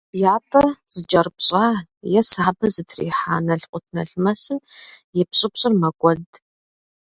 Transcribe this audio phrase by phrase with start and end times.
[0.35, 1.65] Ятӏэ зыкӏэрыпщӏа
[2.19, 4.59] е сабэ зытрихьа налкъутналмэсым
[5.19, 6.29] и пщӏыпщӏыр мэкӏуэд.